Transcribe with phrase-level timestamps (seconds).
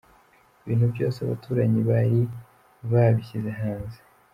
[0.63, 2.21] Ibintu byose abaturanyi bari
[2.91, 3.99] babishyize hanze.